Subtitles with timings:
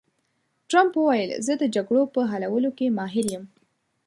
[0.69, 3.43] ټرمپ وویل، زه د جګړو په حلولو کې ماهر یم.